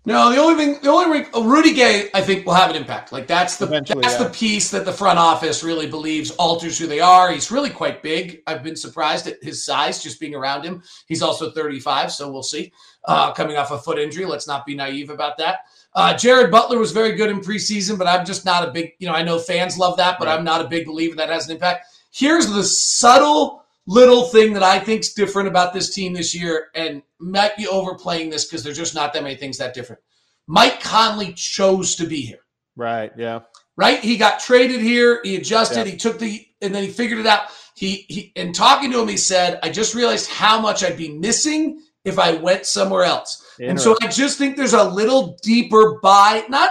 [0.06, 3.10] No, the only thing, the only Rudy Gay, I think, will have an impact.
[3.10, 4.24] Like that's the Eventually, that's yeah.
[4.24, 7.32] the piece that the front office really believes alters who they are.
[7.32, 8.42] He's really quite big.
[8.46, 10.82] I've been surprised at his size, just being around him.
[11.06, 12.70] He's also 35, so we'll see.
[13.06, 15.60] Uh, coming off a foot injury, let's not be naive about that.
[15.94, 18.92] Uh, Jared Butler was very good in preseason, but I'm just not a big.
[18.98, 20.36] You know, I know fans love that, but right.
[20.36, 21.86] I'm not a big believer that has an impact.
[22.10, 27.02] Here's the subtle little thing that I think's different about this team this year, and
[27.24, 30.02] might be overplaying this because there's just not that many things that different.
[30.46, 32.40] Mike Conley chose to be here.
[32.76, 33.12] Right.
[33.16, 33.40] Yeah.
[33.76, 34.00] Right.
[34.00, 35.20] He got traded here.
[35.24, 35.86] He adjusted.
[35.86, 35.92] Yeah.
[35.92, 37.48] He took the and then he figured it out.
[37.74, 41.08] He he and talking to him, he said, "I just realized how much I'd be
[41.08, 45.98] missing if I went somewhere else." And so I just think there's a little deeper
[46.02, 46.44] buy.
[46.48, 46.70] Not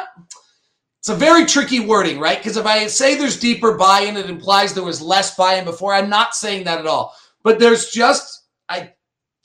[1.00, 2.38] it's a very tricky wording, right?
[2.38, 5.94] Because if I say there's deeper buy-in, it implies there was less buy-in before.
[5.94, 7.14] I'm not saying that at all.
[7.44, 8.94] But there's just I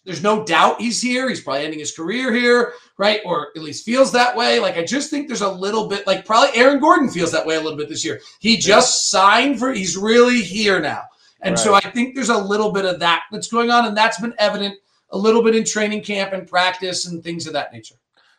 [0.05, 1.29] there's no doubt he's here.
[1.29, 3.21] He's probably ending his career here, right?
[3.25, 4.59] Or at least feels that way.
[4.59, 7.57] Like I just think there's a little bit like probably Aaron Gordon feels that way
[7.57, 8.21] a little bit this year.
[8.41, 11.03] He just signed for he's really here now.
[11.41, 11.59] And right.
[11.59, 14.35] so I think there's a little bit of that that's going on and that's been
[14.39, 14.77] evident
[15.11, 17.95] a little bit in training camp and practice and things of that nature.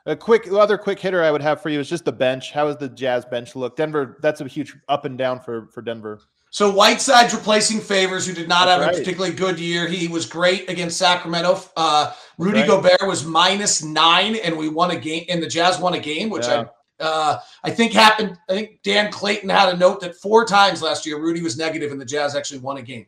[0.06, 2.52] A quick other quick hitter I would have for you is just the bench.
[2.52, 3.76] How is the Jazz bench look?
[3.76, 6.20] Denver, that's a huge up and down for for Denver.
[6.52, 8.96] So Whiteside's replacing Favors, who did not that's have right.
[8.96, 9.88] a particularly good year.
[9.88, 11.62] He was great against Sacramento.
[11.78, 12.68] Uh, Rudy right.
[12.68, 16.30] Gobert was minus nine, and we won a game, and the Jazz won a game,
[16.30, 16.62] which yeah.
[16.62, 16.70] I
[17.00, 18.38] uh, I think happened.
[18.50, 21.92] I think Dan Clayton had a note that four times last year Rudy was negative,
[21.92, 23.06] and the Jazz actually won a game.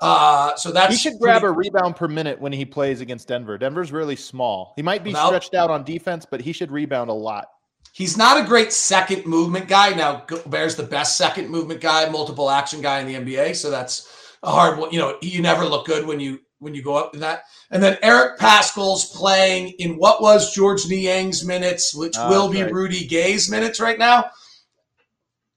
[0.00, 3.28] Uh, so that's he should grab pretty, a rebound per minute when he plays against
[3.28, 3.56] Denver.
[3.56, 4.72] Denver's really small.
[4.74, 7.48] He might be without, stretched out on defense, but he should rebound a lot.
[7.92, 9.90] He's not a great second movement guy.
[9.90, 13.56] Now, Bear's the best second movement guy, multiple action guy in the NBA.
[13.56, 14.92] So that's a hard one.
[14.92, 17.42] You know, you never look good when you when you go up in that.
[17.70, 22.62] And then Eric Paschall's playing in what was George Niang's minutes, which oh, will be
[22.62, 22.72] right.
[22.72, 24.30] Rudy Gay's minutes right now.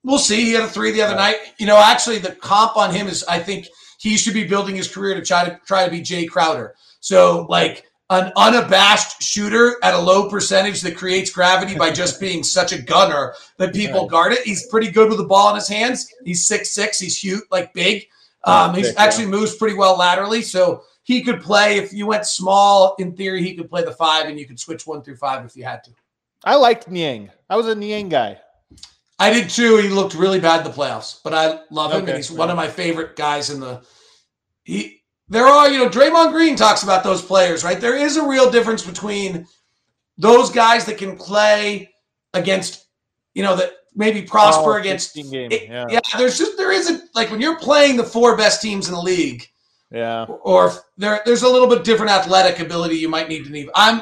[0.03, 0.45] We'll see.
[0.45, 1.37] He had a three the other night.
[1.57, 3.67] You know, actually, the comp on him is I think–
[4.05, 6.75] he should be building his career to try to try to be Jae Crowder.
[6.99, 12.43] So like an unabashed shooter at a low percentage that creates gravity by just being
[12.43, 14.09] such a gunner that people right.
[14.09, 14.41] guard it.
[14.41, 16.11] He's pretty good with the ball in his hands.
[16.23, 16.99] He's six six.
[16.99, 18.07] He's huge, like big.
[18.43, 22.95] Um, he actually moves pretty well laterally, so he could play if you went small.
[22.99, 25.55] In theory, he could play the five, and you could switch one through five if
[25.55, 25.91] you had to.
[26.43, 27.31] I liked Niang.
[27.49, 28.39] I was a Niang guy.
[29.17, 29.77] I did too.
[29.77, 32.51] He looked really bad in the playoffs, but I love him, okay, and he's one
[32.51, 33.81] of my favorite guys in the.
[34.63, 34.94] He
[35.27, 37.79] there are you know Draymond Green talks about those players, right?
[37.79, 39.47] There is a real difference between
[40.17, 41.89] those guys that can play
[42.33, 42.85] against,
[43.33, 45.15] you know, that maybe prosper oh, against.
[45.15, 45.49] Game.
[45.51, 45.85] Yeah.
[45.89, 49.01] yeah, there's just there isn't like when you're playing the four best teams in the
[49.01, 49.45] league.
[49.91, 50.25] Yeah.
[50.25, 53.69] Or there, there's a little bit different athletic ability you might need to need.
[53.75, 54.01] I'm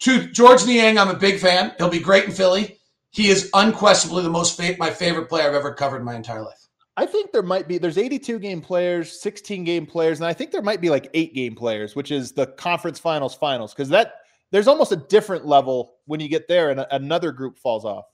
[0.00, 0.98] to George Niang.
[0.98, 1.72] I'm a big fan.
[1.78, 2.78] He'll be great in Philly
[3.14, 6.63] he is unquestionably the most my favorite player I've ever covered in my entire life.
[6.96, 10.52] I think there might be there's 82 game players, 16 game players, and I think
[10.52, 14.14] there might be like eight game players, which is the conference finals finals, because that
[14.52, 18.04] there's almost a different level when you get there, and a, another group falls off.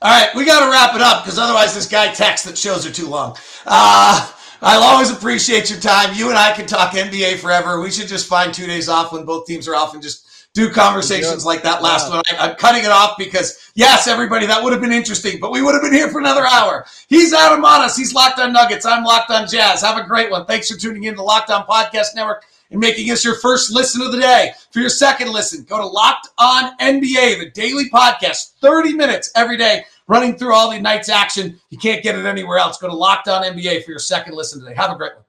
[0.00, 2.86] All right, we got to wrap it up because otherwise this guy texts that shows
[2.86, 3.36] are too long.
[3.66, 6.14] Uh, I'll always appreciate your time.
[6.14, 7.80] You and I can talk NBA forever.
[7.80, 10.27] We should just find two days off when both teams are off and just
[10.58, 12.20] do conversations like that last one.
[12.32, 15.62] I, am cutting it off because, yes, everybody, that would have been interesting, but we
[15.62, 16.84] would have been here for another hour.
[17.06, 17.96] He's Adam Mares.
[17.96, 18.84] He's Locked on Nuggets.
[18.84, 19.82] I'm Locked on Jazz.
[19.82, 20.46] Have a great one.
[20.46, 24.02] Thanks for tuning in to Locked on Podcast Network and making us your first listen
[24.02, 24.50] of the day.
[24.72, 29.56] For your second listen, go to Locked on NBA, the daily podcast, 30 minutes every
[29.56, 31.60] day, running through all the night's action.
[31.70, 32.78] You can't get it anywhere else.
[32.78, 34.74] Go to Locked on NBA for your second listen today.
[34.74, 35.24] Have a great one.